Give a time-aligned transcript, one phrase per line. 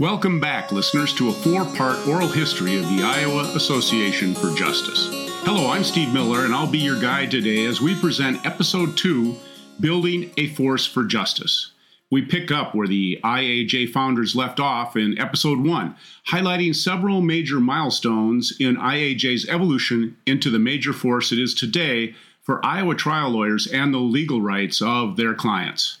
[0.00, 5.08] Welcome back, listeners, to a four part oral history of the Iowa Association for Justice.
[5.42, 9.34] Hello, I'm Steve Miller, and I'll be your guide today as we present Episode 2
[9.80, 11.72] Building a Force for Justice.
[12.12, 15.96] We pick up where the IAJ founders left off in Episode 1,
[16.28, 22.64] highlighting several major milestones in IAJ's evolution into the major force it is today for
[22.64, 25.98] Iowa trial lawyers and the legal rights of their clients.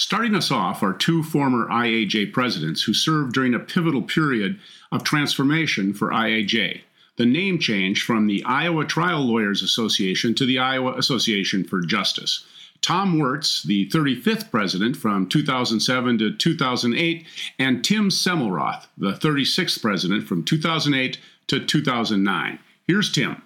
[0.00, 4.58] Starting us off are two former IAJ presidents who served during a pivotal period
[4.90, 6.80] of transformation for IAJ.
[7.18, 12.46] The name change from the Iowa Trial Lawyers Association to the Iowa Association for Justice.
[12.80, 17.26] Tom Wertz, the 35th president from 2007 to 2008,
[17.58, 22.58] and Tim Semelroth, the 36th president from 2008 to 2009.
[22.86, 23.42] Here's Tim.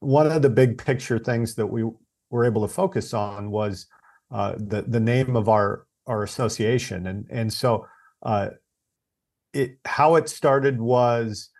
[0.00, 1.84] One of the big picture things that we
[2.30, 3.88] were able to focus on was
[4.30, 7.86] uh, the the name of our our association, and and so
[8.22, 8.48] uh,
[9.52, 11.50] it how it started was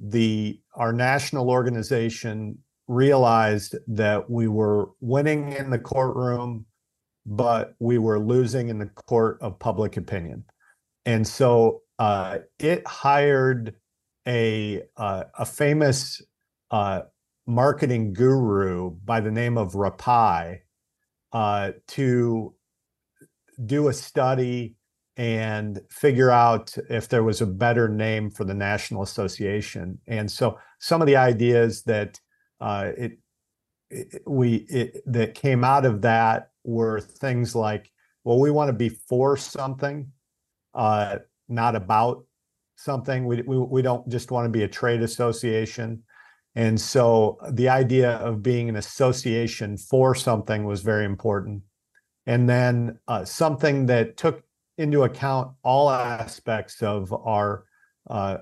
[0.00, 6.66] the our national organization realized that we were winning in the courtroom,
[7.24, 10.44] but we were losing in the court of public opinion,
[11.04, 13.74] and so uh, it hired
[14.26, 16.20] a uh, a famous
[16.72, 17.02] uh,
[17.46, 20.58] marketing guru by the name of Rapaille
[21.32, 22.54] uh, to
[23.64, 24.76] do a study
[25.16, 29.98] and figure out if there was a better name for the National Association.
[30.06, 32.20] And so some of the ideas that
[32.60, 33.18] uh, it,
[33.90, 37.90] it, we it, that came out of that were things like,
[38.24, 40.10] well, we want to be for something,
[40.74, 42.24] uh, not about
[42.76, 43.24] something.
[43.24, 46.02] We, we we don't just want to be a trade association.
[46.56, 51.62] And so the idea of being an association for something was very important.
[52.24, 54.42] And then uh, something that took
[54.78, 57.64] into account all aspects of our
[58.08, 58.38] uh,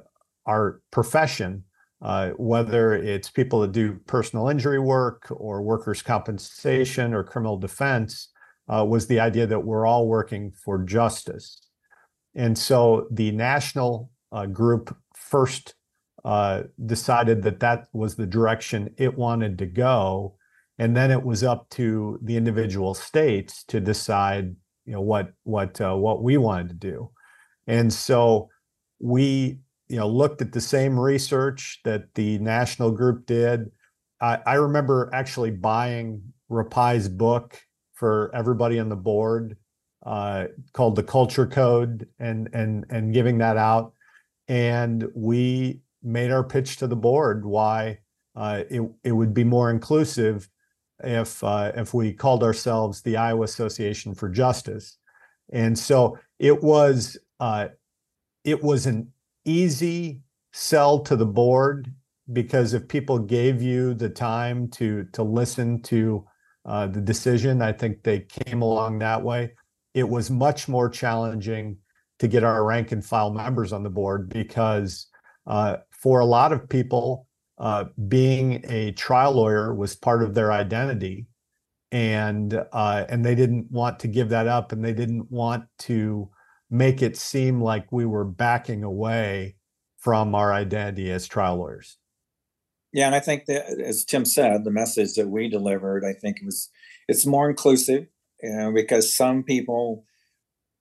[0.47, 1.65] our profession,
[2.03, 8.29] uh, whether it's people that do personal injury work or workers' compensation or criminal defense,
[8.69, 11.63] uh, was the idea that we're all working for justice.
[12.35, 15.75] And so the national uh, group first
[16.25, 20.37] uh, decided that that was the direction it wanted to go,
[20.79, 25.81] and then it was up to the individual states to decide, you know, what what
[25.81, 27.11] uh, what we wanted to do,
[27.67, 28.49] and so
[29.01, 29.59] we,
[29.89, 33.71] you know, looked at the same research that the national group did.
[34.21, 37.61] I, I remember actually buying Rapaille's book
[37.93, 39.57] for everybody on the board
[40.05, 43.93] uh, called the Culture Code and and and giving that out.
[44.49, 47.99] And we made our pitch to the board why
[48.37, 50.49] uh, it it would be more inclusive
[51.03, 54.99] if uh, if we called ourselves the Iowa Association for Justice,
[55.53, 57.69] and so it was uh,
[58.45, 59.13] it was an
[59.45, 60.21] easy
[60.53, 61.93] sell to the board
[62.33, 66.25] because if people gave you the time to to listen to
[66.65, 69.53] uh, the decision, I think they came along that way.
[69.93, 71.77] It was much more challenging
[72.19, 75.07] to get our rank and file members on the board because
[75.47, 77.27] uh, for a lot of people,
[77.57, 81.27] uh, being a trial lawyer was part of their identity,
[81.91, 86.29] and uh, and they didn't want to give that up, and they didn't want to
[86.71, 89.57] make it seem like we were backing away
[89.97, 91.97] from our identity as trial lawyers.
[92.93, 96.37] Yeah, and I think that, as Tim said, the message that we delivered, I think
[96.37, 96.69] it was
[97.09, 98.09] it's more inclusive,
[98.43, 100.05] you know, because some people,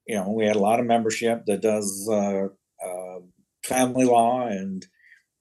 [0.06, 2.48] you know, we had a lot of membership that does uh,
[2.86, 3.20] uh,
[3.64, 4.86] family law and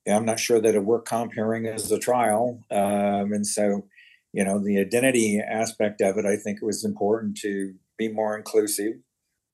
[0.06, 2.60] I'm not sure that a work comp hearing is a trial.
[2.70, 3.86] Um, and so,
[4.32, 8.36] you know, the identity aspect of it, I think it was important to be more
[8.36, 8.94] inclusive.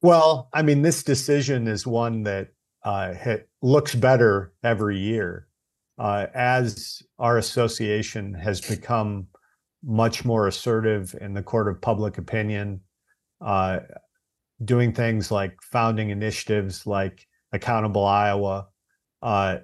[0.01, 2.49] Well, I mean, this decision is one that
[2.85, 3.15] uh,
[3.63, 5.49] looks better every year.
[5.99, 9.27] Uh, as our association has become
[9.85, 12.81] much more assertive in the court of public opinion,
[13.45, 13.81] uh,
[14.65, 18.69] doing things like founding initiatives like Accountable Iowa,
[19.23, 19.59] uh,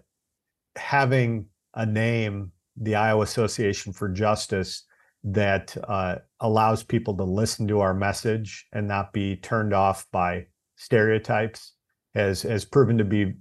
[0.76, 4.84] having a name, the Iowa Association for Justice,
[5.24, 10.46] that uh, allows people to listen to our message and not be turned off by
[10.76, 11.72] stereotypes
[12.14, 13.32] has has proven to be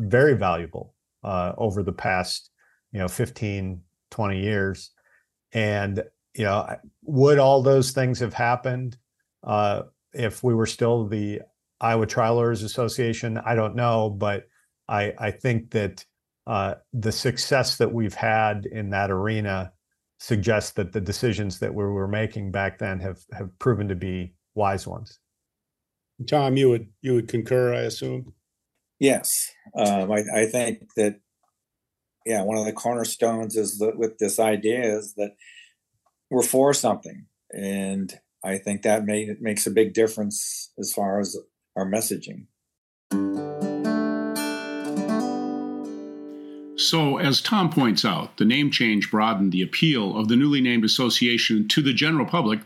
[0.00, 2.50] very valuable uh, over the past
[2.92, 3.80] you know 15
[4.10, 4.90] 20 years.
[5.52, 6.02] And
[6.34, 8.96] you know would all those things have happened
[9.44, 9.82] uh,
[10.12, 11.40] if we were still the
[11.80, 13.38] iowa trial lawyers association?
[13.38, 14.44] I don't know but
[14.88, 16.04] i i think that
[16.48, 19.70] uh, the success that we've had in that arena
[20.18, 24.32] suggests that the decisions that we were making back then have have proven to be
[24.54, 25.20] wise ones.
[26.26, 28.32] Tom, you would you would concur, I assume.
[28.98, 31.20] Yes, um, I, I think that
[32.24, 35.36] yeah, one of the cornerstones is that with this idea is that
[36.30, 41.36] we're for something, and I think that may, makes a big difference as far as
[41.76, 42.46] our messaging.
[46.78, 50.84] So, as Tom points out, the name change broadened the appeal of the newly named
[50.84, 52.60] association to the general public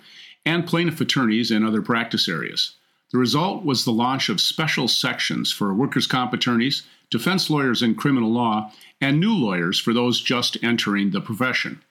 [0.44, 2.74] and plaintiff attorneys and other practice areas.
[3.10, 7.94] The result was the launch of special sections for workers' comp attorneys, defense lawyers in
[7.94, 8.70] criminal law,
[9.00, 11.82] and new lawyers for those just entering the profession.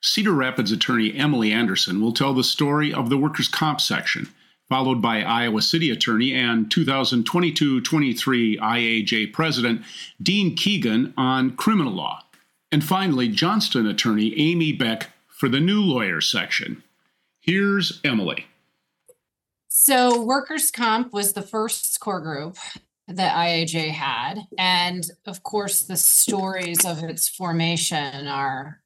[0.00, 4.28] Cedar Rapids attorney Emily Anderson will tell the story of the workers' comp section
[4.68, 9.82] followed by Iowa City Attorney and 2022 23 IAJ President
[10.22, 12.22] Dean Keegan on criminal law.
[12.70, 16.82] And finally, Johnston Attorney Amy Beck for the new lawyer section.
[17.40, 18.46] Here's Emily.
[19.68, 22.56] So, workers' comp was the first core group
[23.06, 24.40] that IAJ had.
[24.58, 28.82] And of course, the stories of its formation are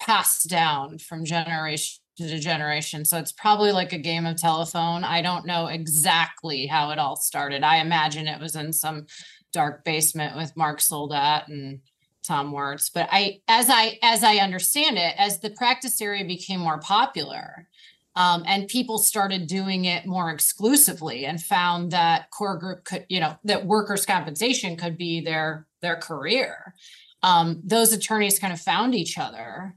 [0.00, 3.04] passed down from generation to generation.
[3.04, 5.04] So it's probably like a game of telephone.
[5.04, 7.62] I don't know exactly how it all started.
[7.62, 9.06] I imagine it was in some
[9.52, 11.80] dark basement with Mark Soldat and
[12.26, 12.90] Tom Wertz.
[12.90, 17.68] But I as I as I understand it, as the practice area became more popular,
[18.16, 23.20] um, and people started doing it more exclusively and found that core group could, you
[23.20, 26.74] know, that workers' compensation could be their their career.
[27.22, 29.76] Um, those attorneys kind of found each other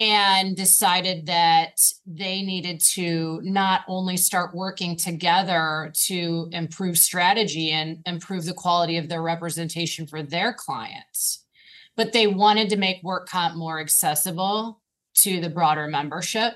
[0.00, 7.98] and decided that they needed to not only start working together to improve strategy and
[8.06, 11.44] improve the quality of their representation for their clients,
[11.96, 14.80] but they wanted to make work comp more accessible
[15.16, 16.54] to the broader membership.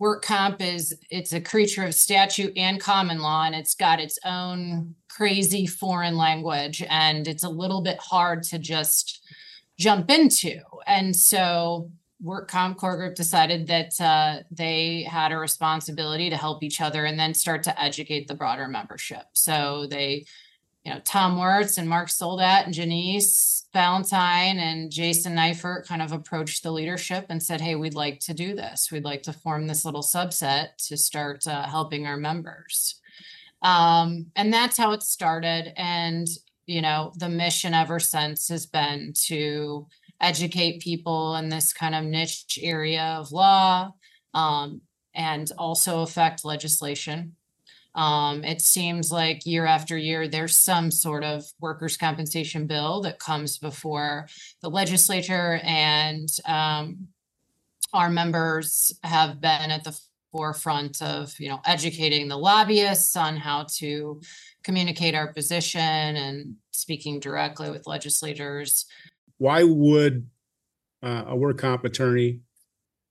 [0.00, 4.18] Work comp is it's a creature of statute and common law, and it's got its
[4.24, 9.24] own crazy foreign language, and it's a little bit hard to just
[9.78, 10.58] jump into.
[10.86, 11.90] And so
[12.22, 17.04] work comp core group decided that uh, they had a responsibility to help each other
[17.04, 19.24] and then start to educate the broader membership.
[19.32, 20.26] So they,
[20.84, 26.12] you know, Tom Wertz and Mark Soldat and Janice Valentine and Jason Neifert kind of
[26.12, 28.90] approached the leadership and said, "Hey, we'd like to do this.
[28.90, 33.00] We'd like to form this little subset to start uh, helping our members."
[33.62, 35.72] Um, and that's how it started.
[35.76, 36.26] And
[36.66, 39.86] you know, the mission ever since has been to
[40.20, 43.92] educate people in this kind of niche area of law
[44.34, 44.80] um,
[45.14, 47.34] and also affect legislation.
[47.94, 53.18] Um, it seems like year after year, there's some sort of workers' compensation bill that
[53.18, 54.28] comes before
[54.62, 57.08] the legislature, and um,
[57.92, 59.98] our members have been at the
[60.30, 64.20] forefront of you know educating the lobbyists on how to
[64.62, 68.86] communicate our position and speaking directly with legislators
[69.40, 70.28] why would
[71.02, 72.40] uh, a work comp attorney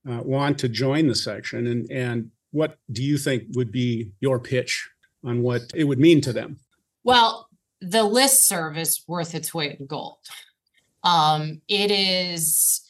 [0.08, 1.68] uh, want to join the section?
[1.68, 4.90] And and what do you think would be your pitch
[5.24, 6.60] on what it would mean to them?
[7.04, 7.50] Well
[7.82, 10.18] the list service worth its weight in gold.
[11.04, 12.82] Um, it is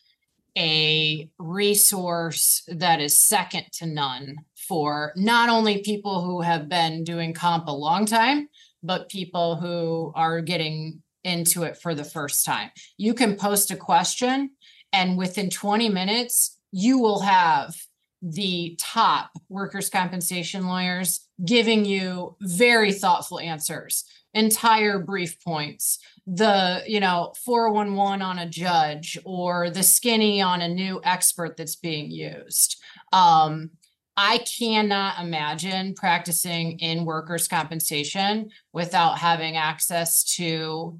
[0.58, 4.36] a resource that is second to none
[4.68, 8.50] for not only people who have been doing comp a long time
[8.82, 12.72] but people who are getting into it for the first time.
[12.98, 14.52] You can post a question,
[14.94, 17.76] and within 20 minutes, you will have
[18.22, 27.00] the top workers' compensation lawyers giving you very thoughtful answers, entire brief points, the, you
[27.00, 32.82] know, 411 on a judge or the skinny on a new expert that's being used.
[33.14, 33.72] Um,
[34.18, 41.00] I cannot imagine practicing in workers' compensation without having access to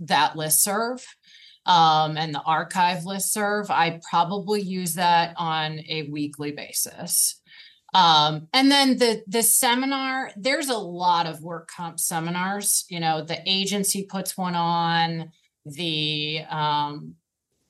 [0.00, 1.04] that list serve
[1.66, 3.70] um, and the archive list serve.
[3.70, 7.40] I probably use that on a weekly basis.
[7.92, 12.84] Um, and then the the seminar, there's a lot of work comp seminars.
[12.88, 15.32] You know, the agency puts one on,
[15.66, 17.14] the um,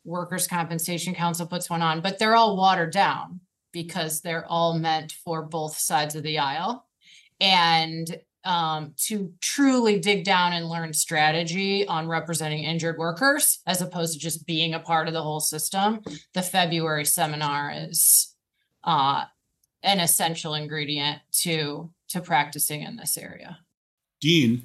[0.05, 3.41] Workers' Compensation Council puts one on, but they're all watered down
[3.73, 6.87] because they're all meant for both sides of the aisle.
[7.41, 14.14] And um, to truly dig down and learn strategy on representing injured workers as opposed
[14.14, 16.00] to just being a part of the whole system,
[16.35, 18.35] the February seminar is
[18.85, 19.25] uh,
[19.82, 23.59] an essential ingredient to to practicing in this area.
[24.20, 24.62] Dean,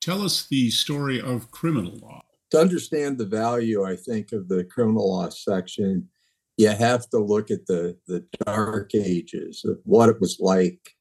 [0.00, 2.22] tell us the story of criminal law.
[2.52, 6.08] To understand the value, I think, of the criminal law section,
[6.56, 10.93] you have to look at the the dark ages of what it was like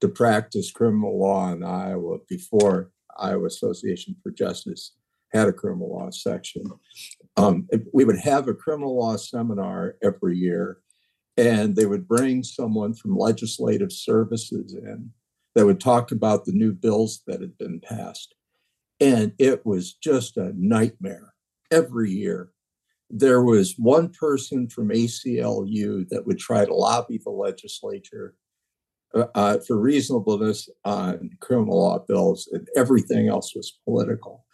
[0.00, 4.92] to practice criminal law in Iowa before Iowa Association for Justice
[5.32, 6.64] had a criminal law section.
[7.36, 10.78] Um, we would have a criminal law seminar every year,
[11.36, 15.10] and they would bring someone from legislative services in
[15.54, 18.34] that would talk about the new bills that had been passed.
[19.00, 21.34] And it was just a nightmare
[21.70, 22.50] every year.
[23.10, 28.34] There was one person from ACLU that would try to lobby the legislature
[29.14, 34.44] uh, uh, for reasonableness on criminal law bills, and everything else was political.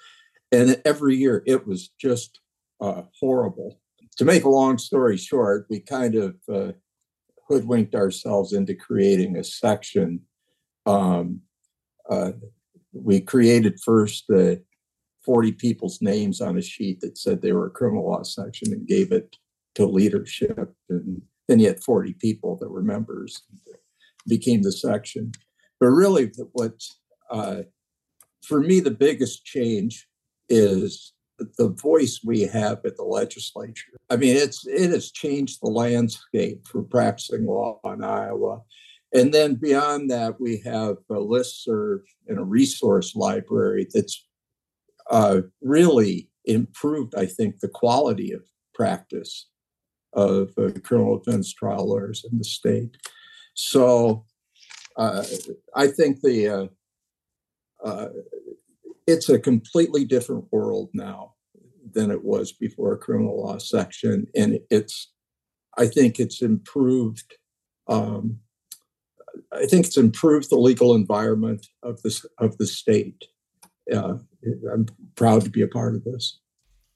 [0.52, 2.40] And every year it was just
[2.80, 3.80] uh, horrible.
[4.18, 6.72] To make a long story short, we kind of uh,
[7.48, 10.20] hoodwinked ourselves into creating a section.
[10.86, 11.40] Um,
[12.08, 12.32] uh,
[12.92, 14.62] we created first the
[15.24, 18.86] 40 people's names on a sheet that said they were a criminal law section and
[18.86, 19.36] gave it
[19.74, 20.74] to leadership.
[20.88, 23.42] And then you had 40 people that were members,
[24.26, 25.32] became the section.
[25.80, 26.80] But really, what
[27.30, 27.62] uh,
[28.42, 30.06] for me, the biggest change
[30.48, 31.12] is
[31.58, 33.92] the voice we have at the legislature.
[34.10, 38.62] I mean, it's it has changed the landscape for practicing law in Iowa.
[39.12, 44.26] And then beyond that, we have a listserv and a resource library that's
[45.10, 48.42] uh, really improved, I think, the quality of
[48.74, 49.46] practice
[50.12, 52.96] of uh, criminal defense trial lawyers in the state.
[53.54, 54.26] So
[54.96, 55.24] uh,
[55.74, 56.66] I think the uh,
[57.84, 58.08] uh,
[59.06, 61.34] it's a completely different world now
[61.92, 65.12] than it was before criminal law section, and it's
[65.76, 67.34] I think it's improved.
[67.88, 68.40] Um,
[69.52, 73.24] I think it's improved the legal environment of this of the state.
[73.92, 74.14] Uh,
[74.72, 76.40] I'm proud to be a part of this.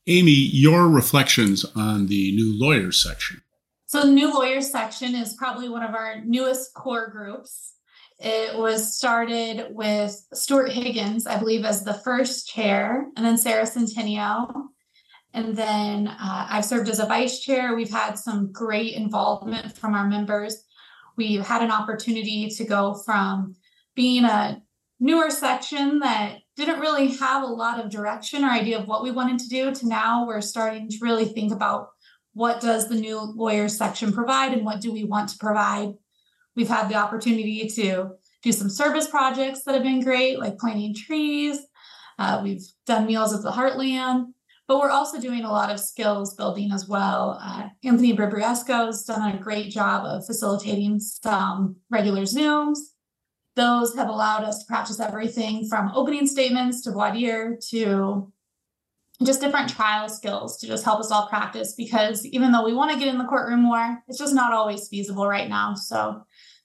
[0.06, 3.42] Amy, your reflections on the new lawyers section.
[3.88, 7.72] So, the new lawyers section is probably one of our newest core groups.
[8.18, 13.64] It was started with Stuart Higgins, I believe, as the first chair, and then Sarah
[13.64, 14.72] Centennial.
[15.32, 17.74] And then uh, I've served as a vice chair.
[17.74, 20.62] We've had some great involvement from our members.
[21.16, 23.54] We've had an opportunity to go from
[23.96, 24.60] being a
[25.00, 29.12] newer section that didn't really have a lot of direction or idea of what we
[29.12, 31.88] wanted to do to now we're starting to really think about
[32.38, 35.94] what does the new lawyers section provide and what do we want to provide?
[36.54, 40.94] We've had the opportunity to do some service projects that have been great like planting
[40.94, 41.58] trees.
[42.18, 44.26] Uh, we've done meals at the heartland
[44.68, 47.40] but we're also doing a lot of skills building as well.
[47.42, 52.78] Uh, anthony Bribriesco has done a great job of facilitating some regular zooms.
[53.56, 58.30] Those have allowed us to practice everything from opening statements to voir dire to
[59.24, 62.92] just different trial skills to just help us all practice because even though we want
[62.92, 65.74] to get in the courtroom more, it's just not always feasible right now.
[65.74, 66.22] So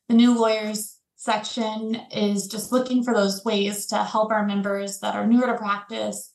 [0.08, 5.16] the new lawyers section is just looking for those ways to help our members that
[5.16, 6.32] are newer to practice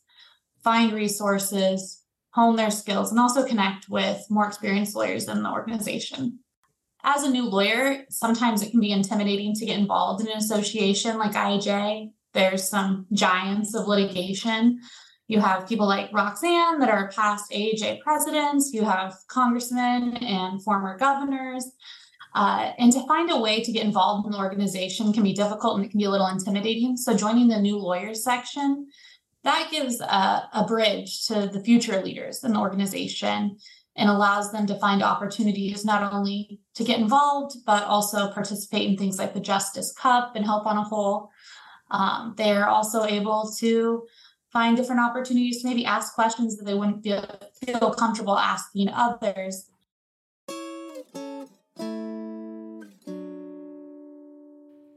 [0.64, 6.40] find resources, hone their skills, and also connect with more experienced lawyers in the organization
[7.04, 11.18] as a new lawyer, sometimes it can be intimidating to get involved in an association
[11.18, 12.10] like IAJ.
[12.34, 14.80] There's some giants of litigation.
[15.28, 18.72] You have people like Roxanne that are past AAJ presidents.
[18.72, 21.64] You have congressmen and former governors.
[22.34, 25.76] Uh, and to find a way to get involved in the organization can be difficult
[25.76, 26.96] and it can be a little intimidating.
[26.96, 28.88] So joining the new lawyers section,
[29.44, 33.58] that gives a, a bridge to the future leaders in the organization
[33.96, 38.96] and allows them to find opportunities not only to get involved, but also participate in
[38.96, 41.30] things like the Justice Cup and help on a whole.
[41.90, 44.06] Um, they're also able to
[44.52, 47.24] find different opportunities to maybe ask questions that they wouldn't feel,
[47.54, 49.66] feel comfortable asking others.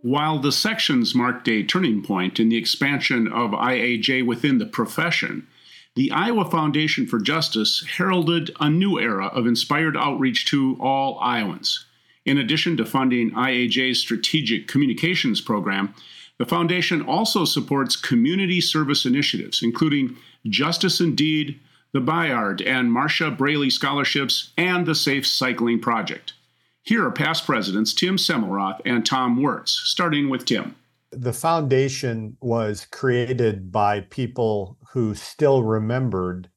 [0.04, 5.48] While the sections marked a turning point in the expansion of IAJ within the profession,
[5.96, 11.86] the Iowa Foundation for Justice heralded a new era of inspired outreach to all Iowans.
[12.26, 15.94] In addition to funding IAJ's strategic communications program,
[16.42, 20.18] the foundation also supports community service initiatives, including
[20.48, 21.60] Justice Indeed,
[21.94, 26.34] the Bayard and Marcia Braley Scholarships, and the Safe Cycling Project.
[26.82, 30.74] Here are past presidents Tim Semelroth and Tom Wertz, starting with Tim
[31.12, 36.50] the foundation was created by people who still remembered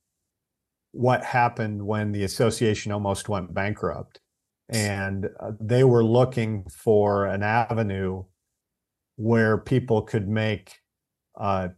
[0.93, 4.21] what happened when the association almost went bankrupt
[4.69, 8.25] and uh, they were looking for an avenue
[9.17, 10.77] where people could make
[11.39, 11.69] uh,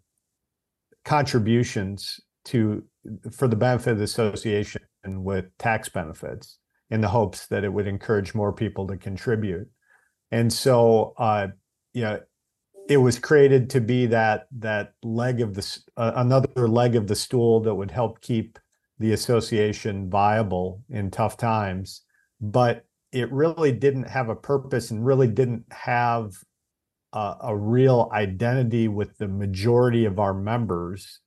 [1.04, 2.84] contributions to
[3.30, 6.58] for the benefit of the association with tax benefits
[6.90, 9.68] in the hopes that it would encourage more people to contribute.
[10.30, 11.48] And so uh,
[12.88, 17.16] it was created to be that that leg of the uh, another leg of the
[17.16, 18.58] stool that would help keep
[18.98, 22.02] the association viable in tough times.
[22.40, 26.32] But it really didn't have a purpose and really didn't have
[27.16, 31.20] a, real identity with the majority of our members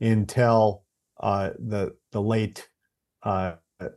[0.00, 0.84] until
[1.20, 2.68] uh, the the late
[3.22, 3.52] uh,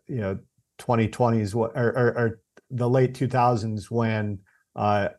[0.08, 0.38] you know
[0.80, 4.40] 2020s or, or, or the late 2000s when
[4.76, 5.10] uh,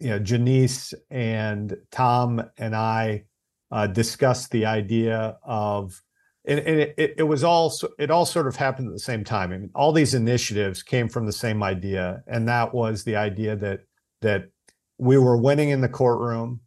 [0.00, 3.24] you know Janice and Tom and I
[3.70, 6.00] uh, discussed the idea of
[6.46, 9.52] and, and it, it was all it all sort of happened at the same time.
[9.52, 13.56] I mean, all these initiatives came from the same idea, and that was the idea
[13.56, 13.80] that
[14.20, 14.48] that
[14.98, 16.60] we were winning in the courtroom,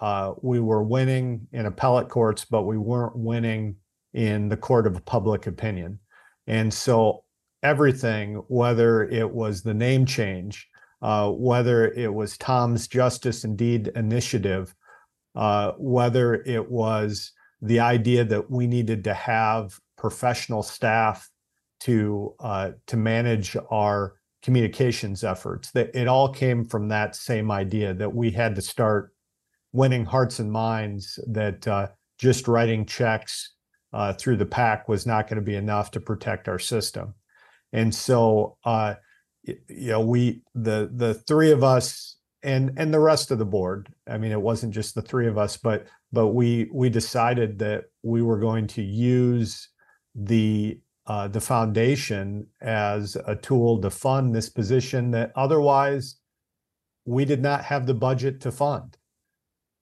[0.00, 3.76] uh, we were winning in appellate courts, but we weren't winning
[4.14, 5.98] in the court of public opinion,
[6.46, 7.24] and so
[7.62, 10.68] everything, whether it was the name change,
[11.02, 14.74] uh, whether it was Tom's Justice Indeed initiative,
[15.34, 21.28] uh, whether it was the idea that we needed to have professional staff
[21.80, 25.70] to uh, to manage our communications efforts.
[25.72, 29.12] That it all came from that same idea that we had to start
[29.72, 31.18] winning hearts and minds.
[31.26, 31.88] That uh,
[32.18, 33.52] just writing checks
[33.92, 37.14] uh, through the PAC was not going to be enough to protect our system.
[37.72, 38.94] And so, uh,
[39.42, 43.92] you know, we the the three of us and and the rest of the board.
[44.08, 47.84] I mean, it wasn't just the three of us, but but we we decided that
[48.02, 49.68] we were going to use
[50.14, 56.16] the uh, the foundation as a tool to fund this position that otherwise
[57.04, 58.96] we did not have the budget to fund.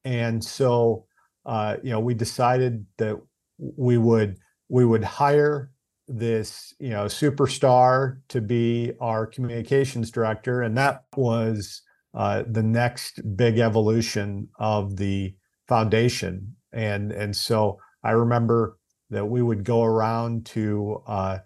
[0.04, 1.06] And so,
[1.46, 3.16] uh, you know, we decided that
[3.58, 4.36] we would
[4.68, 5.70] we would hire
[6.06, 13.20] this you know superstar to be our communications director, and that was uh, the next
[13.36, 15.34] big evolution of the
[15.68, 16.54] foundation.
[16.72, 18.78] And and so I remember
[19.10, 21.38] that we would go around to uh,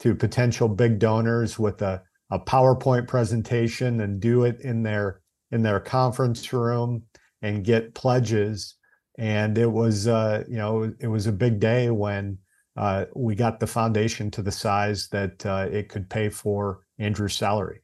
[0.00, 5.62] to potential big donors with a, a PowerPoint presentation and do it in their in
[5.62, 7.04] their conference room
[7.42, 8.74] and get pledges.
[9.18, 12.38] And it was uh, you know it was a big day when
[12.76, 17.36] uh, we got the foundation to the size that uh, it could pay for Andrew's
[17.36, 17.80] salary.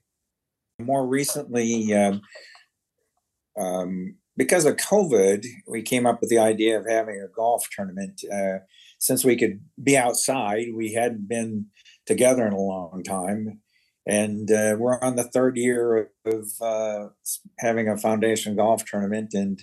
[0.80, 2.22] More recently, um,
[3.56, 8.22] um, because of COVID, we came up with the idea of having a golf tournament.
[8.32, 8.58] Uh,
[8.98, 11.66] since we could be outside, we hadn't been
[12.06, 13.60] together in a long time.
[14.06, 17.08] And uh, we're on the third year of uh,
[17.58, 19.34] having a foundation golf tournament.
[19.34, 19.62] And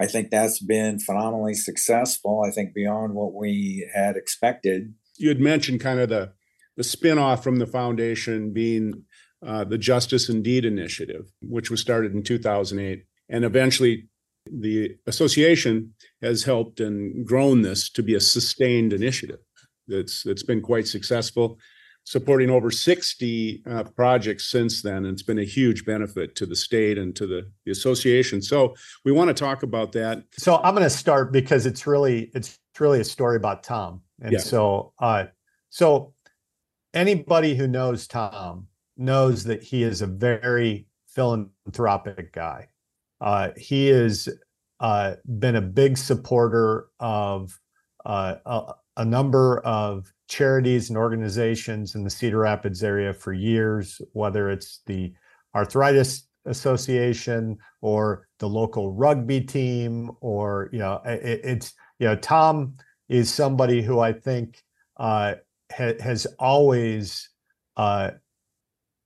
[0.00, 2.42] I think that's been phenomenally successful.
[2.46, 4.94] I think beyond what we had expected.
[5.16, 6.32] You had mentioned kind of the
[6.76, 9.04] the spin-off from the foundation being
[9.44, 13.04] uh, the Justice Indeed initiative, which was started in 2008.
[13.28, 14.08] And eventually
[14.50, 19.40] the association has helped and grown this to be a sustained initiative
[19.88, 21.58] that's that's been quite successful
[22.04, 26.54] supporting over 60 uh, projects since then and it's been a huge benefit to the
[26.54, 30.74] state and to the, the association so we want to talk about that So I'm
[30.74, 34.02] going to start because it's really it's really a story about Tom.
[34.22, 34.38] And Yeah.
[34.38, 35.24] so uh
[35.70, 36.14] so
[36.94, 42.68] anybody who knows Tom knows that he is a very philanthropic guy.
[43.20, 44.28] Uh he has
[44.80, 47.58] uh been a big supporter of
[48.04, 54.00] uh a, a number of charities and organizations in the Cedar Rapids area for years,
[54.12, 55.12] whether it's the
[55.54, 62.74] Arthritis Association or the local rugby team, or you know, it, it's you know, Tom
[63.08, 64.62] is somebody who I think
[64.98, 65.34] uh,
[65.72, 67.28] ha- has always
[67.76, 68.10] uh,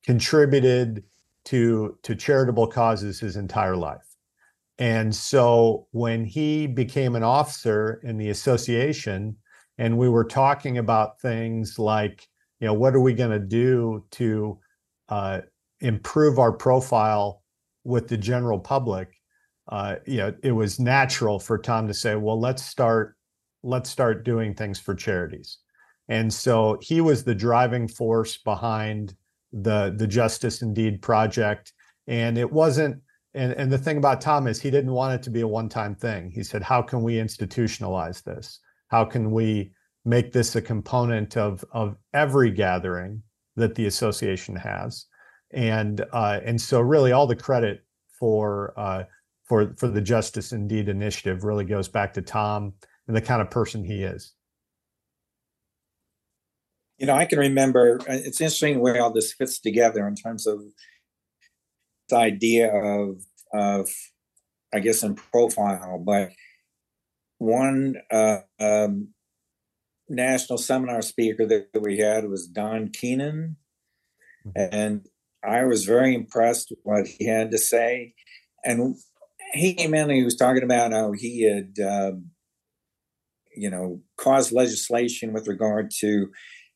[0.04, 1.04] contributed
[1.46, 4.16] to to charitable causes his entire life.
[4.78, 9.36] And so when he became an officer in the association,
[9.76, 12.26] and we were talking about things like,
[12.60, 14.58] you know, what are we going to do to
[15.10, 15.40] uh,
[15.80, 17.42] improve our profile
[17.84, 19.08] with the general public?
[19.68, 23.16] Uh, you know, it was natural for Tom to say, well, let's start,
[23.62, 25.58] let's start doing things for charities.
[26.08, 29.14] And so he was the driving force behind
[29.52, 31.72] the the Justice Indeed project.
[32.06, 33.00] And it wasn't,
[33.34, 35.94] and, and the thing about Tom is he didn't want it to be a one-time
[35.94, 36.32] thing.
[36.34, 38.58] He said, how can we institutionalize this?
[38.88, 39.72] How can we
[40.04, 43.22] make this a component of of every gathering
[43.56, 45.06] that the association has?
[45.52, 47.84] And uh, and so really all the credit
[48.18, 49.04] for uh,
[49.44, 52.72] for for the Justice Indeed initiative really goes back to Tom
[53.06, 54.32] and the kind of person he is.
[57.00, 57.98] You know, I can remember.
[58.02, 60.62] uh, It's interesting way all this fits together in terms of
[62.10, 63.88] the idea of of
[64.72, 66.30] I guess, in profile, but
[67.38, 69.08] one uh, um,
[70.08, 73.56] national seminar speaker that we had was Don Keenan,
[74.54, 75.08] and
[75.42, 78.14] I was very impressed with what he had to say.
[78.64, 78.96] And
[79.52, 82.12] he came in and he was talking about how he had, uh,
[83.56, 86.30] you know, caused legislation with regard to,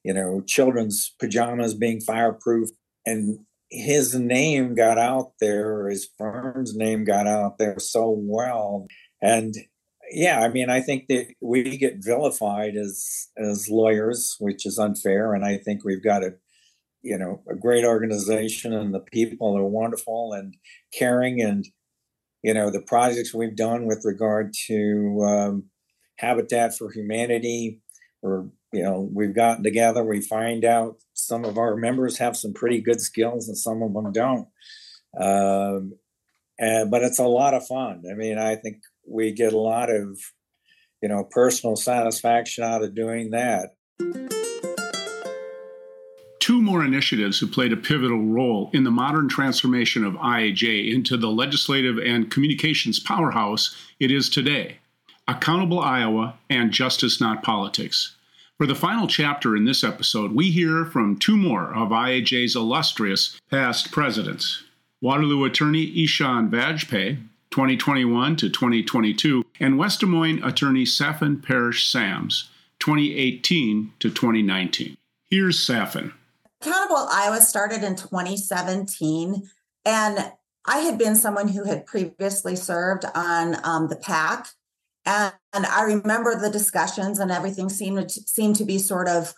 [0.04, 2.70] you know, children's pajamas being fireproof,
[3.06, 3.38] and
[3.70, 8.86] his name got out there, his firm's name got out there so well,
[9.22, 9.54] and
[10.10, 15.34] yeah, I mean, I think that we get vilified as as lawyers, which is unfair,
[15.34, 16.34] and I think we've got a
[17.02, 20.54] you know a great organization, and the people are wonderful and
[20.92, 21.66] caring, and
[22.42, 25.64] you know the projects we've done with regard to um,
[26.18, 27.80] Habitat for Humanity,
[28.22, 32.52] or you know we've gotten together, we find out some of our members have some
[32.52, 34.48] pretty good skills, and some of them don't.
[35.18, 35.92] Um,
[36.58, 38.02] and, but it's a lot of fun.
[38.10, 40.18] I mean, I think we get a lot of
[41.02, 43.70] you know personal satisfaction out of doing that
[46.44, 51.16] two more initiatives have played a pivotal role in the modern transformation of IAJ into
[51.16, 54.76] the legislative and communications powerhouse it is today
[55.26, 58.14] Accountable Iowa and Justice Not Politics.
[58.58, 63.40] For the final chapter in this episode, we hear from two more of IAJ's illustrious
[63.50, 64.62] past presidents
[65.00, 67.18] Waterloo attorney Eashaan Vajpeyi
[67.50, 74.96] 2021 to 2022, and West Des Moines attorney Saffin Parrish Sams, 2018 to 2019.
[75.28, 76.12] Here's Saffin.
[76.60, 79.48] Accountable Iowa started in 2017,
[79.84, 80.32] and
[80.64, 84.48] I had been someone who had previously served on um, the PAC,
[85.06, 89.34] and, and, I remember the discussions, and everything seemed to, seemed to be sort of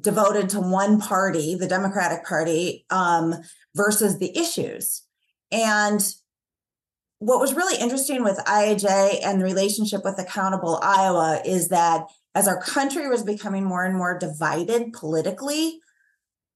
[0.00, 3.34] devoted to one party, the Democratic Party, um,
[3.74, 5.02] versus the issues.
[5.50, 6.00] And
[7.18, 12.46] what was really interesting with IAJ and the relationship with Accountable Iowa is that as
[12.46, 15.80] our country was becoming more and more divided politically,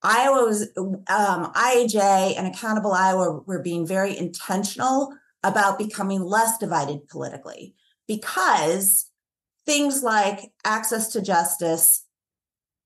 [0.03, 7.09] Iowa was um, IAJ and Accountable Iowa were being very intentional about becoming less divided
[7.09, 7.75] politically
[8.07, 9.07] because
[9.67, 12.05] things like access to justice,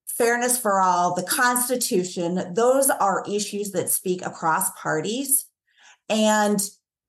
[0.07, 5.47] fairness for all, the Constitution, those are issues that speak across parties.
[6.09, 6.61] And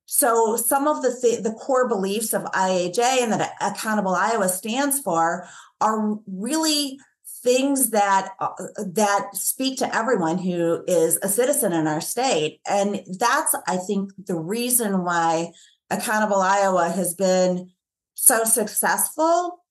[0.05, 4.99] so some of the th- the core beliefs of IAJ and that Accountable Iowa stands
[5.01, 5.47] for
[5.81, 6.97] are really
[7.43, 13.01] things that uh, that speak to everyone who is a citizen in our state and
[13.19, 15.51] that's i think the reason why
[15.89, 17.69] accountable iowa has been
[18.19, 19.63] so successful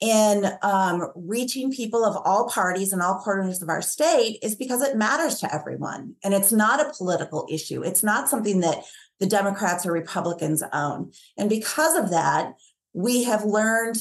[0.00, 4.82] in um, reaching people of all parties and all corners of our state is because
[4.82, 8.82] it matters to everyone and it's not a political issue it's not something that
[9.20, 11.12] the Democrats or Republicans own.
[11.36, 12.54] And because of that,
[12.92, 13.98] we have learned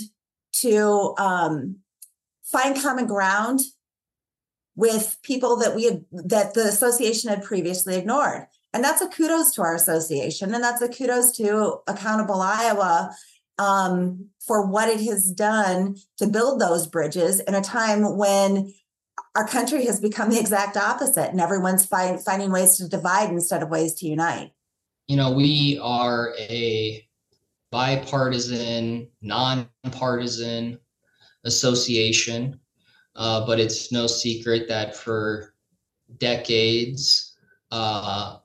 [0.54, 1.78] to um,
[2.44, 3.62] find common ground
[4.76, 8.48] with people that we had that the association had previously ignored.
[8.74, 13.16] And that's a kudos to our association, and that's a kudos to Accountable Iowa
[13.58, 18.74] um, for what it has done to build those bridges in a time when
[19.36, 23.63] our country has become the exact opposite, and everyone's find, finding ways to divide instead
[23.63, 24.52] of ways to unite.
[25.08, 27.08] You know, we are a
[27.72, 30.80] bipartisan, nonpartisan
[31.44, 32.60] association,
[33.16, 35.56] uh, but it's no secret that for
[36.18, 37.36] decades,
[37.72, 38.38] uh,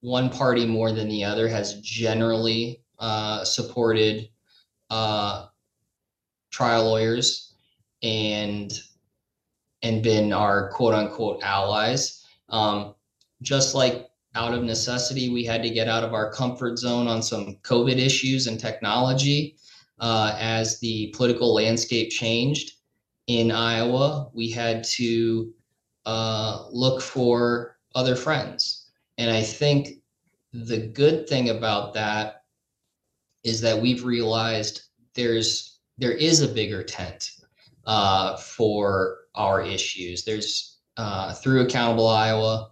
[0.00, 4.28] one party more than the other has generally uh, supported
[4.92, 5.46] uh,
[6.50, 7.54] trial lawyers
[8.02, 8.78] and
[9.82, 12.24] and been our quote unquote allies.
[12.50, 12.94] Um,
[13.40, 17.22] just like out of necessity, we had to get out of our comfort zone on
[17.22, 19.56] some COVID issues and technology.
[19.98, 22.72] Uh, as the political landscape changed
[23.28, 25.52] in Iowa, we had to
[26.04, 28.90] uh, look for other friends.
[29.16, 30.02] And I think
[30.52, 32.41] the good thing about that
[33.44, 34.82] is that we've realized
[35.14, 37.30] there's there is a bigger tent
[37.86, 40.24] uh, for our issues.
[40.24, 42.70] There's uh, through Accountable Iowa,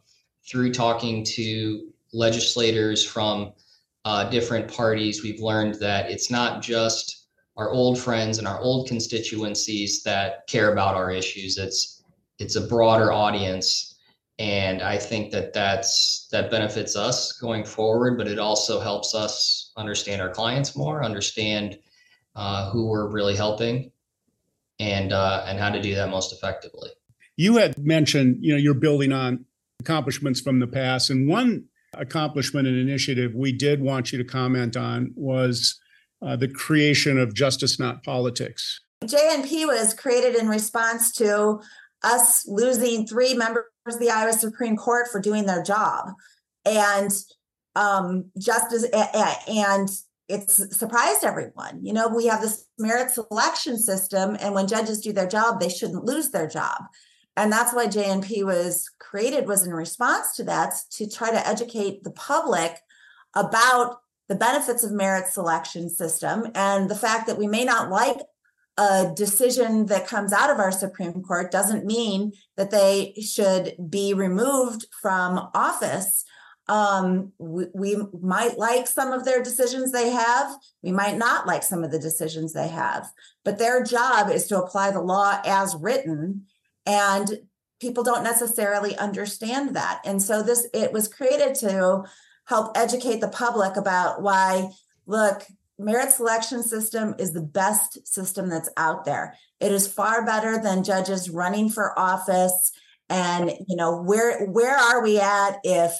[0.49, 3.53] through talking to legislators from
[4.05, 8.89] uh, different parties, we've learned that it's not just our old friends and our old
[8.89, 11.59] constituencies that care about our issues.
[11.59, 12.03] It's
[12.39, 13.97] it's a broader audience,
[14.39, 18.17] and I think that that's that benefits us going forward.
[18.17, 21.79] But it also helps us understand our clients more, understand
[22.37, 23.91] uh, who we're really helping,
[24.79, 26.91] and uh, and how to do that most effectively.
[27.37, 29.45] You had mentioned, you know, you're building on
[29.81, 31.11] accomplishments from the past.
[31.11, 31.65] And one
[31.95, 35.81] accomplishment and initiative we did want you to comment on was
[36.23, 38.81] uh, the creation of Justice Not Politics.
[39.05, 41.61] JNP was created in response to
[42.03, 46.11] us losing three members of the Iowa Supreme Court for doing their job.
[46.65, 47.11] And
[47.77, 48.85] um, justice,
[49.49, 49.89] and
[50.29, 51.85] it's surprised everyone.
[51.85, 55.69] You know, we have this merit selection system, and when judges do their job, they
[55.69, 56.83] shouldn't lose their job.
[57.37, 62.05] And that's why JNP was created, was in response to that, to try to educate
[62.05, 62.79] the public
[63.35, 68.19] about the benefits of merit selection system and the fact that we may not like
[68.79, 74.15] a decision that comes out of our Supreme Court doesn't mean that they should be
[74.15, 76.25] removed from office.
[76.71, 80.55] Um, we, we, might like some of their decisions they have.
[80.85, 83.11] We might not like some of the decisions they have,
[83.45, 86.47] but their job is to apply the law as written.
[86.87, 87.41] And
[87.81, 90.01] people don't necessarily understand that.
[90.05, 92.05] And so this, it was created to
[92.45, 94.71] help educate the public about why,
[95.07, 95.43] look,
[95.77, 99.35] merit selection system is the best system that's out there.
[99.59, 102.71] It is far better than judges running for office.
[103.09, 105.93] And you know where where are we at if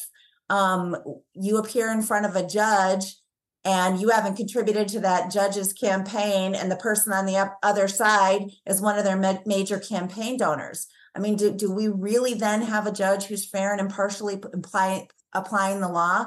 [0.51, 0.97] um,
[1.33, 3.17] you appear in front of a judge
[3.65, 8.51] and you haven't contributed to that judge's campaign, and the person on the other side
[8.67, 10.87] is one of their ma- major campaign donors?
[11.15, 15.09] I mean, do, do we really then have a judge who's fair and impartially apply,
[15.35, 16.27] applying the law?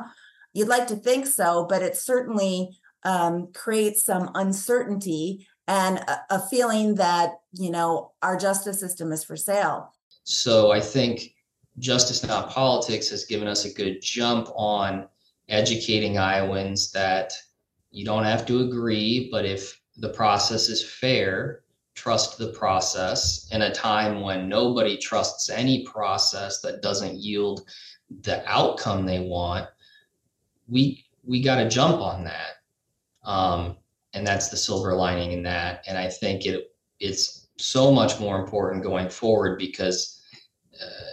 [0.53, 6.39] You'd like to think so, but it certainly um, creates some uncertainty and a, a
[6.39, 9.91] feeling that you know our justice system is for sale.
[10.23, 11.32] So I think
[11.79, 15.07] Justice Not Politics has given us a good jump on
[15.49, 17.33] educating Iowans that
[17.91, 21.63] you don't have to agree, but if the process is fair,
[21.95, 27.61] trust the process in a time when nobody trusts any process that doesn't yield
[28.21, 29.67] the outcome they want
[30.67, 32.51] we we got to jump on that.
[33.23, 33.77] Um,
[34.13, 35.83] and that's the silver lining in that.
[35.87, 40.21] And i think it it's so much more important going forward because
[40.81, 41.11] uh,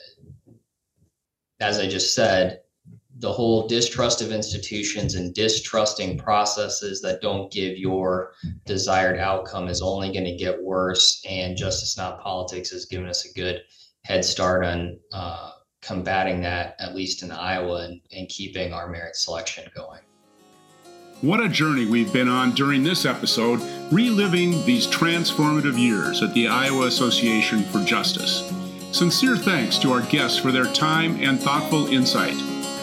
[1.61, 2.61] as i just said
[3.19, 8.33] the whole distrust of institutions and distrusting processes that don't give your
[8.65, 13.27] desired outcome is only going to get worse and justice not politics has given us
[13.27, 13.61] a good
[14.05, 15.51] head start on uh,
[15.83, 20.01] combating that, at least in Iowa, and, and keeping our merit selection going.
[21.23, 23.61] What a journey we've been on during this episode,
[23.93, 28.51] reliving these transformative years at the Iowa Association for Justice.
[28.93, 32.35] Sincere thanks to our guests for their time and thoughtful insight.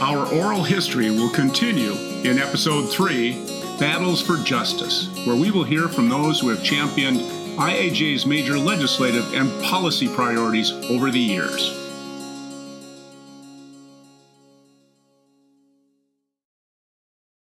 [0.02, 1.91] Our oral history will continue
[2.24, 3.34] in episode three
[3.78, 7.20] Battles for Justice, where we will hear from those who have championed
[7.60, 11.87] IAJ's major legislative and policy priorities over the years.